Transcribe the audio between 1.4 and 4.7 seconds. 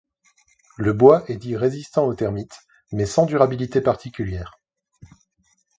résistant aux termites, mais sans durabilité particulière.